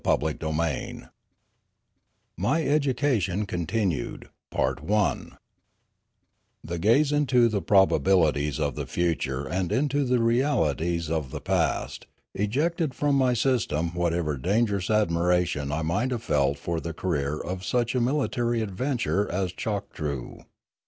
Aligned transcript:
CHAPTER 0.03 0.33
XVII 0.41 1.07
MY 2.35 2.63
EDUCATION 2.63 3.45
CONTINUED 3.45 4.29
THE 4.51 5.35
gaze 6.79 7.11
into 7.11 7.47
the 7.47 7.61
probabilities 7.61 8.59
of 8.59 8.73
the 8.73 8.87
future 8.87 9.45
and 9.45 9.71
into 9.71 10.03
the 10.03 10.17
realities 10.17 11.11
of 11.11 11.29
the 11.29 11.39
past 11.39 12.07
ejected 12.33 12.95
from 12.95 13.13
my 13.15 13.33
sys 13.33 13.67
tem 13.67 13.93
whatever 13.93 14.33
of 14.33 14.41
dangerous 14.41 14.89
admiration 14.89 15.71
I 15.71 15.83
might 15.83 16.09
have 16.09 16.23
felt 16.23 16.57
for 16.57 16.79
the 16.79 16.93
career 16.95 17.37
of 17.39 17.63
such 17.63 17.93
a 17.93 18.01
military 18.01 18.63
adventurer 18.63 19.31
as 19.31 19.53
Choktroo. 19.53 20.45